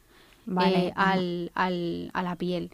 [0.47, 0.87] Vale.
[0.89, 2.71] eh, al, al- a la piel.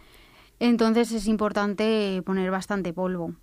[0.61, 3.35] Entonces es importante poner bastante polvo.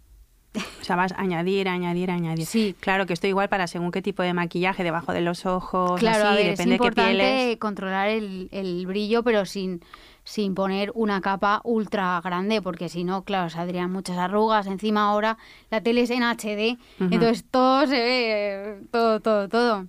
[0.82, 2.46] O sea, vas a añadir, añadir, añadir.
[2.46, 2.76] Sí.
[2.80, 6.26] Claro que esto igual para según qué tipo de maquillaje, debajo de los ojos, Claro,
[6.26, 7.58] así, a ver, depende es de qué importante pieles.
[7.58, 9.82] controlar el, el brillo, pero sin,
[10.24, 14.66] sin poner una capa ultra grande, porque si no, claro, saldrían muchas arrugas.
[14.68, 15.38] Encima ahora
[15.70, 19.86] la tele es en HD, entonces todo se ve, todo, todo, todo.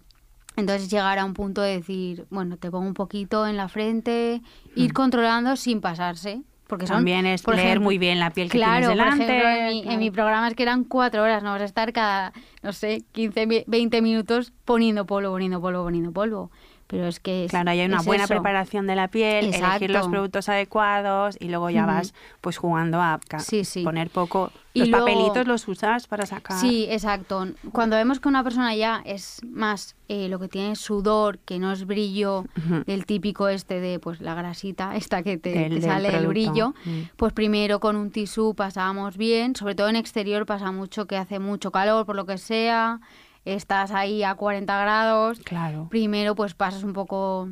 [0.57, 4.43] Entonces llegar a un punto de decir, bueno, te pongo un poquito en la frente,
[4.77, 6.97] ir controlando sin pasarse, porque son...
[6.97, 9.25] También es por leer ejemplo- muy bien la piel que Claro, tienes delante.
[9.27, 11.67] por ejemplo, en mi, en mi programa es que eran cuatro horas, no vas a
[11.67, 12.33] estar cada,
[12.63, 16.51] no sé, 15, mi- 20 minutos poniendo polvo, poniendo polvo, poniendo polvo.
[16.93, 17.47] Pero es que...
[17.47, 18.35] es- Claro, hay una es buena eso.
[18.35, 23.19] preparación de la piel, elegir los productos adecuados y luego ya vas pues jugando a
[23.39, 23.83] Sí, sí.
[23.83, 24.53] poner poco.
[24.75, 26.59] Y los luego- papelitos los usas para sacar.
[26.59, 27.47] Sí, exacto.
[27.73, 31.59] Cuando vemos que una persona ya es más eh, lo que tiene es sudor, que
[31.59, 32.83] no es brillo Ujú.
[32.87, 36.27] del típico este de pues la grasita, esta que te, Del- te del sale el
[36.27, 37.01] brillo, Mm.
[37.17, 41.39] pues primero con un tisú pasamos bien, sobre todo en exterior pasa mucho que hace
[41.39, 43.01] mucho calor por lo que sea,
[43.45, 45.89] estás ahí a 40 grados, Claro.
[45.91, 47.49] primero pues pasas un poco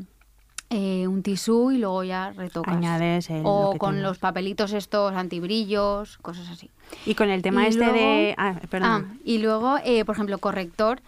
[0.73, 2.77] eh, un tisú y luego ya retocas.
[2.77, 4.03] Añades el- o con tengas.
[4.11, 6.71] los papelitos estos antibrillos, cosas así.
[7.07, 8.35] Y con el tema Y este luego- de.
[8.39, 8.89] Ah, perdón.
[9.11, 11.03] Ah, y luego, eh, por ejemplo, corrector,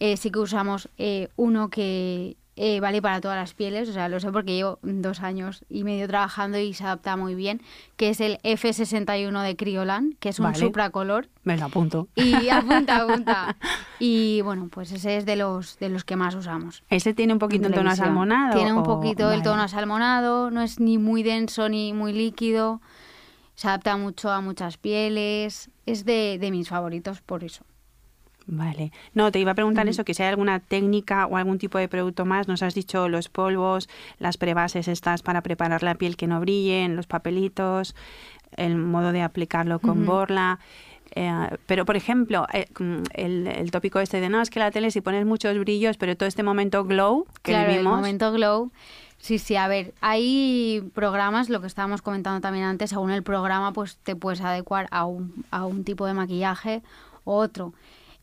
[0.00, 4.08] eh, sí que usamos eh, uno que eh, vale para todas las pieles, o sea,
[4.10, 7.62] lo sé porque llevo dos años y medio trabajando y se adapta muy bien,
[7.96, 10.58] que es el F61 de Criolan, que es un Vale.
[10.58, 11.28] supracolor.
[11.44, 12.08] Me lo apunto.
[12.14, 13.56] Y apunta, apunta.
[13.98, 16.82] Y bueno, pues ese es de los, de los que más usamos.
[16.90, 18.54] ¿Ese tiene un poquito un tono asalmonado?
[18.54, 22.80] Tiene un o- poquito el tono asalmonado, no es ni muy denso ni muy líquido,
[23.54, 27.64] se adapta mucho a muchas pieles, es de, de mis favoritos por eso.
[28.46, 28.92] Vale.
[29.14, 31.88] No, te iba a preguntar eso, que si hay alguna técnica o algún tipo de
[31.88, 32.48] producto más.
[32.48, 36.96] Nos has dicho los polvos, las prebases estas para preparar la piel que no brillen,
[36.96, 37.94] los papelitos,
[38.56, 40.58] el modo de aplicarlo con borla.
[41.14, 44.70] Eh, pero, por ejemplo, eh, mm, el, el tópico este de no, es que la
[44.70, 47.92] tele si pones muchos brillos, pero todo este momento glow que claro, vivimos...
[47.92, 48.70] el momento glow.
[49.18, 53.72] Sí, sí, a ver, hay programas, lo que estábamos comentando también antes, según el programa,
[53.72, 56.82] pues te puedes adecuar a un, a un tipo de maquillaje
[57.24, 57.72] u otro.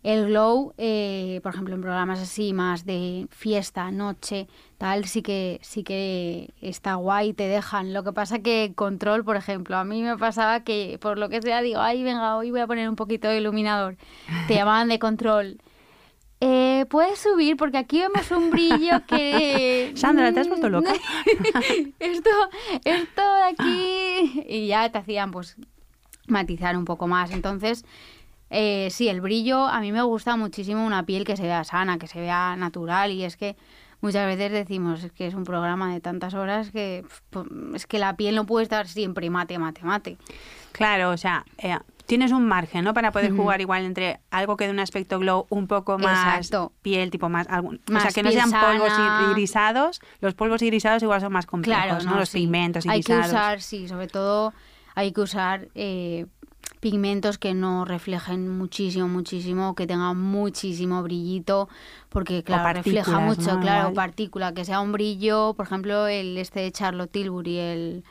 [0.01, 5.59] El glow, eh, por ejemplo, en programas así más de fiesta, noche, tal, sí que
[5.61, 7.93] sí que está guay, te dejan.
[7.93, 11.41] Lo que pasa que control, por ejemplo, a mí me pasaba que por lo que
[11.41, 13.97] sea digo, ay, venga, hoy voy a poner un poquito de iluminador.
[14.47, 15.57] Te llamaban de control.
[16.41, 19.91] Eh, puedes subir porque aquí vemos un brillo que...
[19.95, 20.93] Sandra, ¿te has vuelto loca?
[21.99, 22.29] esto,
[22.85, 24.43] esto de aquí...
[24.47, 25.57] Y ya te hacían pues
[26.27, 27.31] matizar un poco más.
[27.31, 27.83] Entonces,
[28.49, 31.97] eh, sí, el brillo, a mí me gusta muchísimo una piel que se vea sana,
[31.97, 33.55] que se vea natural y es que
[34.01, 38.15] muchas veces decimos que es un programa de tantas horas que pf, es que la
[38.15, 40.17] piel no puede estar siempre mate, mate, mate.
[40.71, 42.93] Claro, o sea, eh, tienes un margen, ¿no?
[42.93, 46.71] Para poder jugar igual entre algo que de un aspecto glow un poco más Exacto.
[46.81, 47.47] piel, tipo más...
[47.49, 50.01] Algún, o Más sea, que no sean polvos y grisados.
[50.21, 52.11] Los polvos y grisados igual son más complejos, Claro, ¿no?
[52.11, 52.39] no, Los sí.
[52.39, 54.53] pigmentos Hay que usar, sí, sobre todo
[54.95, 56.25] hay que usar eh,
[56.79, 61.67] pigmentos que no reflejen muchísimo, muchísimo, que tengan muchísimo brillito,
[62.09, 63.59] porque claro, refleja mucho, ¿no?
[63.61, 68.03] claro, partícula, que sea un brillo, por ejemplo, el este de Charlotte Tilbury, el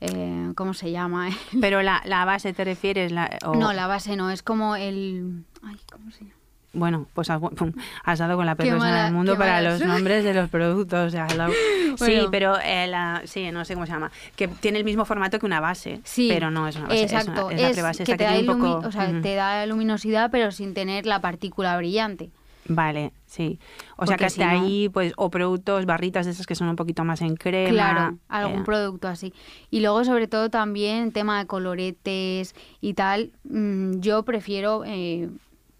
[0.00, 1.28] eh, ¿cómo se llama?
[1.60, 3.12] Pero la, la base te refieres...
[3.12, 6.36] La, o- No, la base no, es como el ay, ¿cómo se llama?
[6.74, 7.40] Bueno, pues has,
[8.04, 11.08] has dado con la peor persona del mundo para mala los nombres de los productos.
[11.08, 11.50] o sea, la-
[11.96, 14.10] Sí, pero eh, la, sí, no sé cómo se llama.
[14.36, 17.04] Que tiene el mismo formato que una base, Sí, pero no es una base.
[17.04, 18.88] es una- Exacto, es, la es prebase que esta te que da, tiene un poco...
[18.88, 22.30] o sea, te da luminosidad, pero sin tener la partícula brillante.
[22.64, 23.58] Vale, sí.
[23.96, 26.68] O sea que hasta si no- ahí, pues, o productos, barritas de esas que son
[26.68, 27.70] un poquito más en crema.
[27.70, 29.34] Claro, algún eh, producto así.
[29.70, 35.28] Y luego, sobre todo, también tema de coloretes y tal, mm, yo prefiero, eh,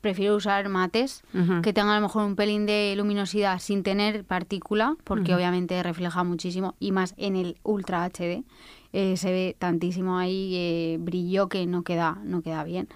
[0.03, 1.23] prefiero usar mates
[1.63, 6.23] que tengan a lo mejor un pelín de luminosidad sin tener partícula, porque obviamente refleja
[6.25, 8.45] muchísimo, y más en el Ultra HD.
[8.93, 12.89] eh, se ve tantísimo ahí eh, brillo que no queda, no queda bien.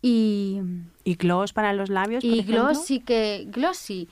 [0.00, 0.60] Y,
[1.04, 4.08] ¿Y gloss para los labios, y gloss sí que gloss sí.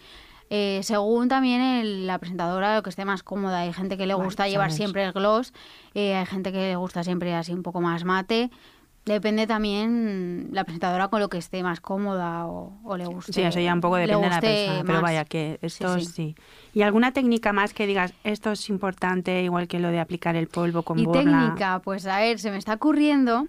[0.52, 3.60] Eh, según también el- la presentadora lo que esté más cómoda.
[3.60, 4.76] Hay gente que le Vale, gusta llevar sabes.
[4.76, 5.52] siempre el gloss,
[5.94, 8.50] eh, hay gente que le gusta siempre así un poco más mate.
[9.10, 13.32] Depende también la presentadora con lo que esté más cómoda o, o le guste.
[13.32, 15.02] Sí, eso ya un poco depende de la persona, pero más.
[15.02, 16.34] vaya que esto sí, sí.
[16.72, 20.46] ¿Y alguna técnica más que digas, esto es importante, igual que lo de aplicar el
[20.46, 21.20] polvo con Y borla?
[21.22, 23.48] técnica, pues a ver, se me está ocurriendo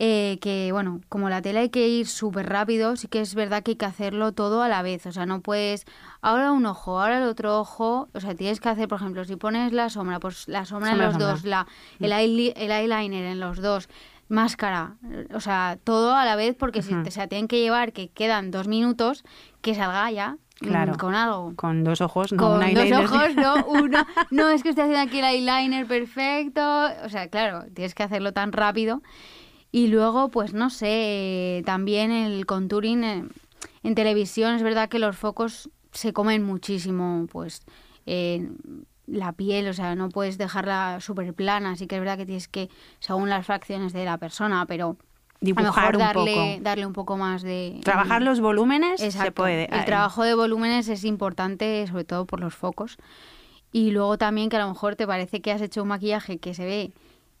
[0.00, 3.62] eh, que, bueno, como la tela hay que ir súper rápido, sí que es verdad
[3.64, 5.06] que hay que hacerlo todo a la vez.
[5.06, 5.86] O sea, no puedes
[6.20, 8.08] ahora un ojo, ahora el otro ojo.
[8.14, 11.06] O sea, tienes que hacer, por ejemplo, si pones la sombra, pues la sombra, Sombra,
[11.06, 11.32] en los sombra.
[11.32, 11.66] dos, la,
[11.98, 13.88] el, eyeli- el eyeliner en los dos,
[14.28, 14.96] máscara.
[15.34, 18.50] O sea, todo a la vez porque te, o sea, tienen que llevar que quedan
[18.50, 19.24] dos minutos,
[19.62, 20.94] que salga ya Claro.
[20.98, 21.52] con algo.
[21.54, 23.04] Con dos ojos, no Con un dos eyeliner.
[23.04, 24.04] ojos, no uno.
[24.30, 26.60] No, es que estoy haciendo aquí el eyeliner perfecto.
[27.04, 29.00] O sea, claro, tienes que hacerlo tan rápido.
[29.70, 33.24] Y luego, pues no sé, también el contouring eh,
[33.82, 37.62] en televisión es verdad que los focos se comen muchísimo, pues,
[38.06, 38.48] eh,
[39.10, 42.48] la piel, o sea, no puedes dejarla súper plana, así que es verdad que tienes
[42.48, 42.68] que,
[43.00, 44.96] según las facciones de la persona, pero
[45.40, 46.62] dibujar a lo mejor un darle, poco.
[46.62, 47.80] darle un poco más de...
[47.84, 49.74] Trabajar los volúmenes se puede.
[49.74, 52.96] El trabajo de volúmenes es importante, sobre todo por los focos.
[53.72, 56.54] Y luego también que a lo mejor te parece que has hecho un maquillaje que
[56.54, 56.92] se ve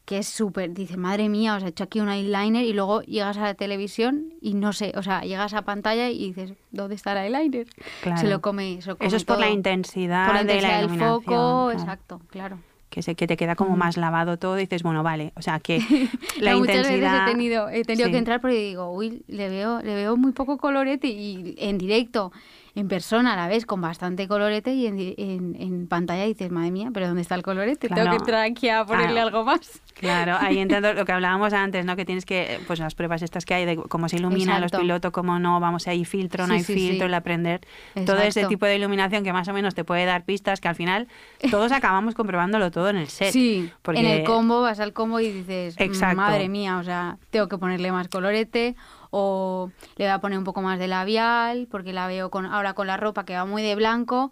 [0.08, 3.36] que es súper, dices, madre mía, os he hecho aquí un eyeliner y luego llegas
[3.36, 7.12] a la televisión y no sé, o sea, llegas a pantalla y dices, ¿dónde está
[7.26, 7.66] el eyeliner?
[8.00, 8.18] Claro.
[8.18, 10.80] Se lo come, se lo come Eso es por la intensidad, Por la de la
[10.80, 11.70] intensidad del foco, claro.
[11.72, 12.58] exacto, claro.
[12.88, 15.34] Que, se, que te queda como más lavado todo y dices, bueno, vale.
[15.36, 15.78] O sea, que
[16.40, 17.12] la No, muchas intensidad...
[17.12, 18.12] veces he tenido, he tenido Sí.
[18.12, 22.32] que entrar porque digo, uy, le veo, le veo muy poco colorete y en directo,
[22.74, 26.70] en persona a la vez con bastante colorete y en, en, en pantalla dices, madre
[26.70, 27.88] mía, pero ¿dónde está el colorete?
[27.88, 28.10] Tengo Claro.
[28.10, 29.26] que entrar aquí a ponerle Claro.
[29.28, 29.80] algo más.
[29.94, 31.96] Claro, ahí entiendo lo que hablábamos antes, ¿no?
[31.96, 35.10] Que tienes que, pues las pruebas estas que hay de cómo se ilumina los pilotos,
[35.12, 37.08] cómo no, vamos, hay filtro, no Sí, hay sí, filtro, sí.
[37.08, 37.60] el aprender
[38.06, 40.74] todo ese tipo de iluminación que más o menos te puede dar pistas que al
[40.76, 41.08] final
[41.50, 43.32] todos acabamos comprobándolo todo en el set.
[43.32, 46.16] Sí, porque en el combo vas al combo y dices, "Mm, Exacto.
[46.16, 48.76] madre mía, o sea, tengo que ponerle más colorete
[49.10, 52.74] o le voy a poner un poco más de labial porque la veo con ahora
[52.74, 54.30] con la ropa que va muy de blanco.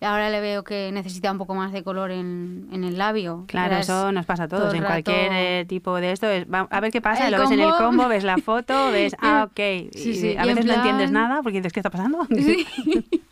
[0.00, 3.44] Ahora le veo que necesita un poco más de color en, en el labio.
[3.46, 4.64] Claro, eso nos pasa a todos.
[4.64, 7.38] todo en cualquier eh, tipo de esto, es, va- a ver qué pasa, El lo
[7.38, 8.06] ves en el combo.
[8.08, 9.56] ves la foto, ves, ah, ok.
[9.56, 12.26] Sí, y sí, a y veces no entiendes nada porque dices, ¿qué está pasando?
[12.36, 12.66] Sí.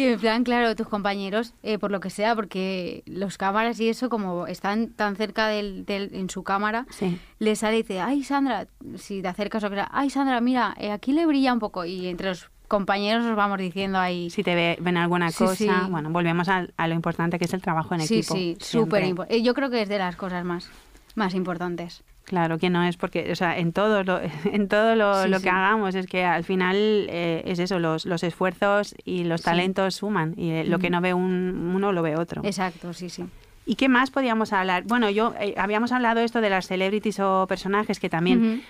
[0.00, 3.88] y en plan, claro, tus compañeros, eh, por lo que sea, porque los cámaras y
[3.88, 7.18] eso, como están tan cerca del, del- en su cámara, Sí.
[7.38, 10.74] le sale y dice, ay Sandra, si te acercas o que sea, ay Sandra, mira,
[10.78, 11.84] eh, aquí le brilla un poco.
[11.84, 14.30] Y entre los compañeros os vamos diciendo ahí.
[14.30, 15.68] Si te ve- ven alguna Sí, cosa, sí.
[15.90, 18.34] bueno, volvemos al- a, lo importante que es el trabajo en sí, equipo.
[18.34, 18.66] sí, siempre.
[18.66, 19.42] súper importante.
[19.42, 20.70] Yo creo que es de las cosas más,
[21.16, 22.02] más importantes.
[22.30, 24.20] Claro que no es porque, o sea, en todo lo,
[24.52, 25.42] en todo lo, Sí, lo sí.
[25.42, 26.76] que hagamos es que al final
[27.10, 29.46] eh, es eso, los, los esfuerzos y los Sí.
[29.46, 32.42] talentos suman y eh, lo que no ve un, uno lo ve otro.
[32.44, 33.24] Exacto, sí, sí.
[33.66, 34.84] ¿Y qué más podíamos hablar?
[34.84, 38.62] Bueno, yo eh, habíamos hablado esto de las celebrities o personajes que también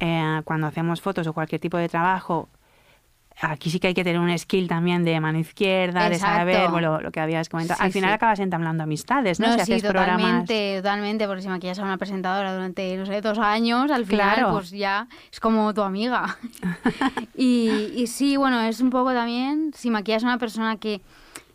[0.00, 2.50] eh, cuando hacemos fotos o cualquier tipo de trabajo,
[3.40, 7.00] aquí sí que hay que tener un skill también de mano izquierda, de saber bueno,
[7.00, 7.78] lo que habías comentado.
[7.78, 8.14] Sí, Al final sí.
[8.14, 9.46] acabas entablando amistades, ¿no?
[9.48, 10.18] No, si sí, haces programas.
[10.20, 14.34] totalmente, totalmente, porque si maquillas a una presentadora durante, no sé, dos años, al final,
[14.34, 14.52] Claro.
[14.52, 16.36] pues ya es como tu amiga.
[17.36, 21.00] y, y sí, bueno, es un poco también, si maquillas a una persona que,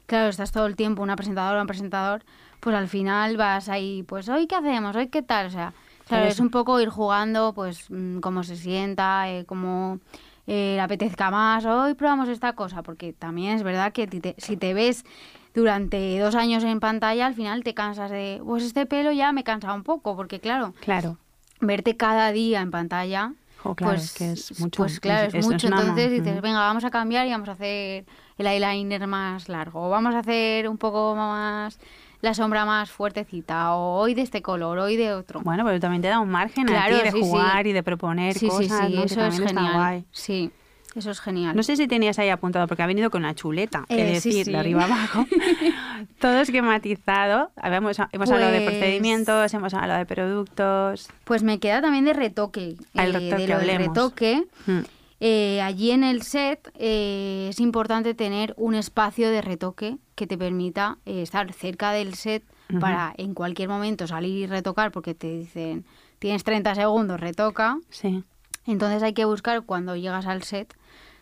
[0.05, 2.23] claro, estás todo el tiempo, una presentadora o un presentador,
[2.59, 4.95] pues al final vas ahí, pues, ¿hoy qué hacemos?
[4.95, 5.47] ¿Hoy qué tal?
[5.47, 5.73] O sea,
[6.07, 9.99] claro, es un poco ir jugando, pues, mm, cómo se sienta, eh, cómo
[10.47, 14.57] eh, le apetezca más, hoy probamos esta cosa, porque también es verdad que te- si
[14.57, 15.05] te ves
[15.53, 19.43] durante dos años en pantalla, al final te cansas de, pues este pelo ya me
[19.43, 21.17] cansa un poco, porque claro, Claro.
[21.61, 23.33] verte cada día en pantalla,
[23.75, 24.83] claro, pues, es que es mucho.
[24.83, 25.67] pues claro, es, mucho.
[25.67, 26.41] Entonces dices, Ujú.
[26.41, 28.05] venga, vamos a cambiar y vamos a hacer
[28.37, 31.79] el eyeliner más largo, o vamos a hacer un poco más
[32.23, 35.41] la sombra más fuertecita, o hoy de este color, hoy de otro.
[35.41, 37.29] Bueno, pero también te da un margen Claro, a ti de sí, sí.
[37.29, 39.73] jugar y de proponer sí, cosas, eso es genial.
[39.73, 40.05] guay.
[40.11, 40.49] Sí,
[40.95, 41.53] eso es genial.
[41.53, 44.29] No sé si tenías ahí apuntado, porque ha venido con una chuleta, Eh, es sí,
[44.29, 44.51] decir, sí.
[44.53, 45.25] de arriba abajo.
[46.19, 47.51] Todo esquematizado.
[47.57, 51.09] Habíamos, hemos hablado de Pues- procedimientos, hemos hablado de productos.
[51.25, 52.75] Pues me queda también de retoque.
[52.95, 53.87] Al eh, retoque de lo del hablemos.
[53.97, 54.43] retoque.
[54.67, 54.79] Mm.
[55.25, 60.37] Eh, allí en el set eh, es importante tener un espacio de retoque que te
[60.37, 62.43] permita eh, estar cerca del set
[62.81, 65.85] para en cualquier momento salir y retocar porque te dicen
[66.19, 67.77] tienes 30 segundos, retoca.
[67.89, 68.25] Sí.
[68.65, 70.75] Entonces hay que buscar cuando llegas al set.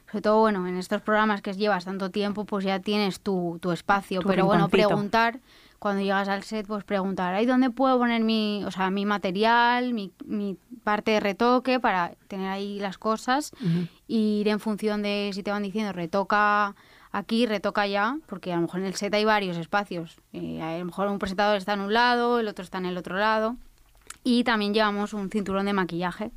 [0.10, 3.72] Sobre todo, bueno, en estos programas que llevas tanto tiempo, pues ya tienes tu, tu
[3.72, 4.22] espacio.
[4.22, 5.40] Tu Pero bueno, preguntar,
[5.82, 9.96] cuando llegas al set, pues preguntar, ¿ahí dónde puedo poner mi, o sea, mi material,
[9.96, 13.52] mi, mi parte de retoque para tener ahí las cosas?
[13.60, 13.88] Ujú.
[14.08, 16.76] y ir en función de si te van diciendo retoca
[17.12, 20.18] aquí, retoca allá, porque a lo mejor en el set hay varios espacios.
[20.34, 22.96] Eh, a lo mejor un presentador está en un lado, el otro está en el
[22.96, 23.56] otro lado.
[24.24, 26.30] Y también llevamos un cinturón de maquillaje,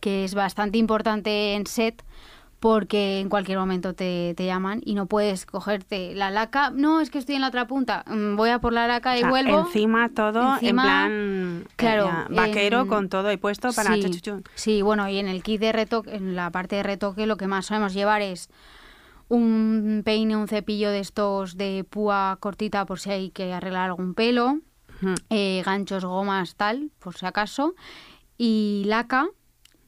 [0.00, 2.02] que es bastante importante en set
[2.62, 6.70] porque en cualquier momento te, te llaman y no puedes cogerte la laca.
[6.70, 8.04] No, es que estoy en la otra punta.
[8.06, 9.66] mm, Voy a por la laca O y sea, vuelvo.
[9.66, 14.02] Encima todo Encima, en plan claro, eh, vaquero en- con todo ahí puesto para sí,
[14.02, 14.44] chuchuchun.
[14.54, 17.48] sí, bueno, y en el kit de retoque, en la parte de retoque, lo que
[17.48, 18.48] más solemos llevar es
[19.28, 24.14] un peine, un cepillo de estos de púa cortita por si hay que arreglar algún
[24.14, 24.60] pelo,
[25.30, 27.74] eh, ganchos, gomas, tal, por si acaso,
[28.38, 29.26] y laca.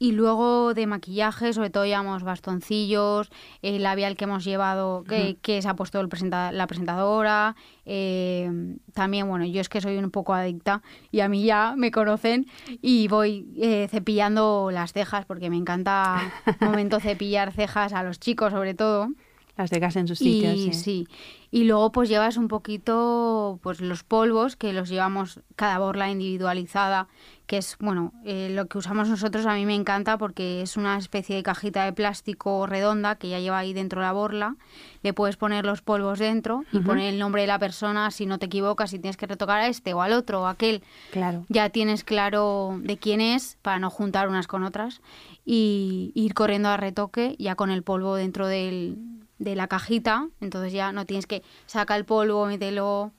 [0.05, 3.31] Y luego de maquillaje, sobre todo llevamos bastoncillos,
[3.63, 7.57] el labial que hemos llevado, que, que se ha puesto el presenta- la presentadora.
[7.87, 8.51] eh,
[8.93, 12.47] también, bueno, yo es que soy un poco adicta y a mí ya me conocen
[12.83, 18.53] y voy eh, cepillando las cejas porque me encanta momento cepillar cejas a los chicos
[18.53, 19.09] sobre todo.
[19.57, 20.55] Las dejas en sus sitios.
[20.55, 20.73] Y, sí.
[20.73, 21.09] sí.
[21.53, 27.07] Y luego pues llevas un poquito pues los polvos que los llevamos cada borla individualizada,
[27.47, 30.99] que es bueno, eh, lo que usamos nosotros a mí me encanta porque es una
[30.99, 34.57] especie de cajita de plástico redonda que ya lleva ahí dentro la borla.
[35.05, 38.39] Le puedes poner los polvos dentro y poner el nombre de la persona si no
[38.41, 40.83] te equivocas, si tienes que retocar a este o al otro o a aquel
[41.13, 41.45] Claro.
[41.49, 45.01] ya tienes claro de quién es para no juntar unas con otras
[45.45, 48.99] y ir corriendo a retoque ya con el polvo dentro del,
[49.39, 53.13] de la cajita, entonces ya no tienes que sacar el polvo, mételo.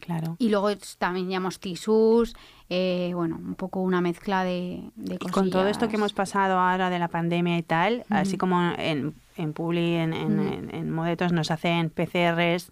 [0.00, 0.36] Claro.
[0.38, 2.36] y luego también llamamos tisús,
[2.70, 6.56] eh, bueno, un poco una mezcla de, de Y con todo esto que hemos pasado
[6.56, 10.90] ahora de la pandemia y tal, así como en, en Publi, en, en, en- en
[10.92, 12.70] Modetos nos hacen PCRs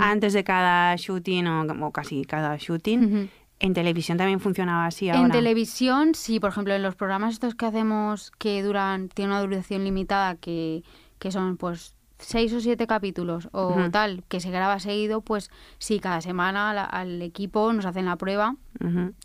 [0.00, 5.16] antes de cada shooting o, como casi cada shooting, en televisión también funcionaba así En
[5.16, 5.32] ahora.
[5.32, 9.82] televisión, sí, por ejemplo, en los programas estos que hacemos que duran, tienen una duración
[9.82, 10.84] limitada, que,
[11.18, 15.98] que son pues seis o siete capítulos o tal, que se graba seguido, pues sí,
[16.00, 18.56] cada semana la- al equipo nos hacen la prueba.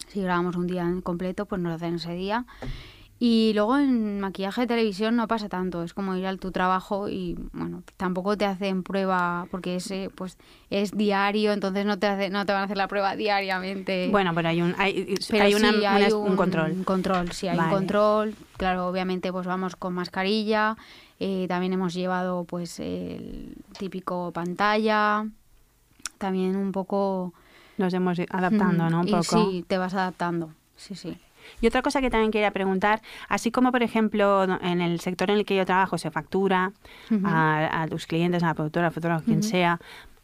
[0.07, 2.45] Si grabamos un día en completo, pues nos hacen ese día.
[3.21, 7.09] Y luego en maquillaje de televisión no pasa tanto, es como ir al tu trabajo
[7.09, 10.37] y bueno, tampoco te hacen prueba porque ese pues
[10.69, 14.07] es diario, entonces no te hace, no te van a hacer la prueba diariamente.
[14.09, 16.71] Bueno, pero hay un, hay, Pero hay una- sí, una- hay un, control.
[16.71, 17.69] Un control, sí, hay Vale.
[17.69, 18.35] un control.
[18.55, 20.77] Claro, obviamente pues vamos con mascarilla.
[21.19, 25.25] Eh, también hemos llevado pues el típico pantalla.
[26.17, 27.33] También un poco...
[27.77, 29.01] Nos hemos ido adaptando, ¿no?
[29.01, 29.23] Un poco.
[29.23, 30.51] sí, te vas adaptando.
[30.75, 31.17] Sí, sí.
[31.61, 35.37] Y otra cosa que también quería preguntar, así como por ejemplo en el sector en
[35.37, 36.73] el que yo trabajo se factura
[37.23, 39.47] a, a tus clientes, a la productora, al fotógrafo, quien Ujú.
[39.47, 39.79] sea,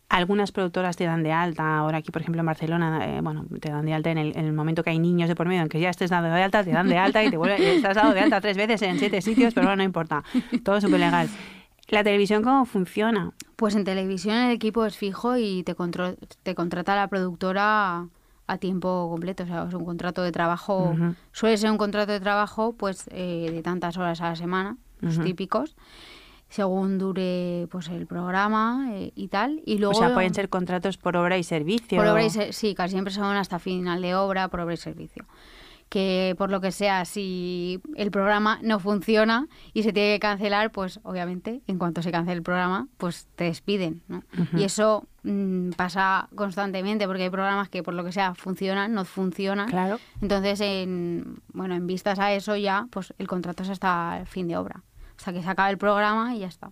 [0.09, 3.69] algunas productoras te dan de alta, ahora aquí por ejemplo en Barcelona, eh, bueno, te
[3.69, 5.69] dan de alta en el, en el momento que hay niños de por medio, en
[5.69, 8.13] que ya estés dado de alta, te dan de alta y te vuelve, estás dado
[8.13, 10.23] de alta tres veces en siete sitios, pero bueno, no importa,
[10.63, 11.27] todo súper legal.
[11.89, 13.31] ¿La televisión cómo funciona?
[13.55, 18.07] Pues en televisión el equipo es fijo y te, contro- te contrata la productora
[18.47, 19.43] a tiempo completo.
[19.43, 20.95] O sea, es un contrato de trabajo.
[21.31, 25.19] Suele ser un contrato de trabajo pues eh, de tantas horas a la semana, los
[25.23, 25.75] típicos,
[26.49, 29.61] según dure pues el programa eh, y tal.
[29.65, 31.97] Y luego, o sea, pueden ser contratos por obra y servicio.
[31.97, 34.77] por obra y ser- sí, casi siempre son hasta final de obra, por obra y
[34.77, 35.25] servicio.
[35.89, 40.71] Que por lo que sea, si el programa no funciona y se tiene que cancelar,
[40.71, 44.01] pues obviamente, en cuanto se cancele el programa, pues te despiden.
[44.57, 49.05] Y eso mm, pasa constantemente porque hay programas que por lo que sea funcionan, no
[49.05, 49.69] funcionan.
[49.69, 49.99] Claro.
[50.21, 54.47] Entonces, en, bueno, en vistas a eso ya, pues el contrato es hasta el fin
[54.47, 54.81] de obra.
[55.17, 56.71] Hasta que se acabe el programa y ya está.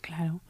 [0.00, 0.40] Claro.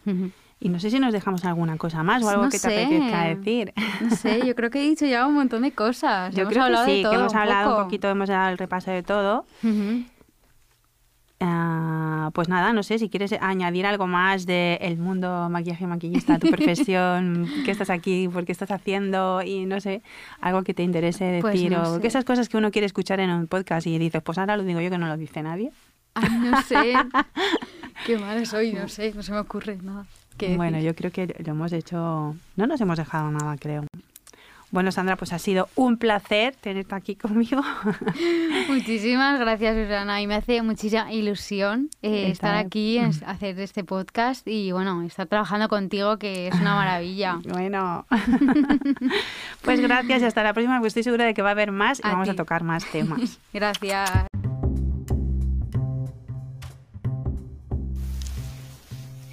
[0.61, 2.85] Y no sé si nos dejamos alguna cosa más o algo no que te sé.
[2.85, 3.73] apetezca decir.
[4.01, 6.35] No sé, yo creo que he dicho ya un montón de cosas.
[6.35, 7.79] Yo Hemos creo que de sí, todo que hemos hablado poco.
[7.83, 9.45] un poquito, hemos dado el repaso de todo.
[11.41, 16.39] Ah, pues nada, no sé si quieres añadir algo más del mundo maquillaje y maquillista,
[16.39, 20.01] tu profesión, qué estás aquí, por qué estás haciendo y no sé,
[20.41, 22.01] algo que te interese Pues decir no o sé.
[22.01, 24.63] que esas cosas que uno quiere escuchar en un podcast y dices, pues ahora lo
[24.63, 25.71] digo yo que no lo dice nadie.
[26.15, 26.95] Ay, no sé.
[28.07, 30.07] Qué mala soy, no sé, no se me ocurre nada.
[30.37, 30.91] que Bueno, decir.
[30.91, 33.85] yo creo que lo hemos hecho, no nos hemos dejado nada, creo.
[34.75, 37.63] Bueno, Sandra, pues ha sido un placer tenerte aquí conmigo.
[38.69, 40.21] Muchísimas gracias, Susana.
[40.21, 45.69] Y me hace muchísima ilusión eh, estar aquí, hacer este podcast y, bueno, estar trabajando
[45.69, 47.39] contigo, que es una maravilla.
[47.53, 48.05] Bueno,
[49.63, 52.01] pues gracias y hasta la próxima, porque estoy segura de que va a haber más
[52.01, 53.39] y A vamos a tocar más temas.
[53.53, 54.34] Gracias.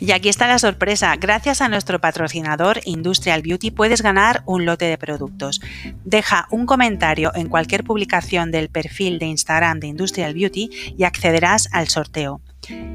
[0.02, 1.16] Y aquí está la sorpresa.
[1.16, 5.62] Gracias a nuestro patrocinador Industrial Beauty puedes ganar un lote de productos.
[6.04, 11.70] Deja un comentario en cualquier publicación del perfil de Instagram de Industrial Beauty y accederás
[11.72, 12.42] al sorteo.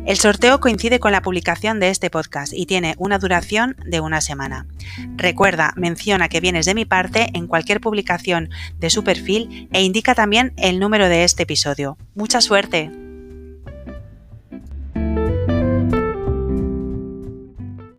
[0.05, 4.21] El sorteo coincide con la publicación de este podcast y tiene una duración de una
[4.21, 4.67] semana.
[5.15, 8.51] Recuerda, menciona que vienes de mi parte en cualquier publicación
[8.81, 11.99] de su perfil e indica también el número de este episodio.
[12.17, 13.06] ¡Mucha suerte!